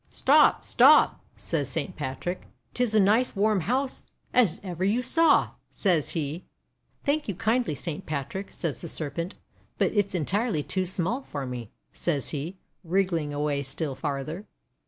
"Stop! 0.09 0.65
stop!' 0.65 1.23
says 1.37 1.69
Saint 1.69 1.95
Patrick. 1.95 2.47
'T 2.73 2.83
is 2.83 2.95
a 2.95 2.99
nice 2.99 3.35
warm 3.35 3.59
house 3.59 4.01
as 4.33 4.59
ever 4.63 4.83
you 4.83 5.03
saw," 5.03 5.51
says 5.69 6.09
he. 6.17 6.43
"Thank 7.03 7.27
you 7.27 7.35
kindly, 7.35 7.75
Saint 7.75 8.07
Patrick," 8.07 8.51
says 8.51 8.81
the 8.81 8.87
Serpent, 8.87 9.35
"but 9.77 9.93
it's 9.93 10.15
entirely 10.15 10.63
too 10.63 10.87
small 10.87 11.21
for 11.21 11.45
me," 11.45 11.69
says 11.93 12.29
he, 12.29 12.57
wriggling 12.83 13.31
away 13.31 13.61
still 13.61 13.93
farther. 13.93 14.47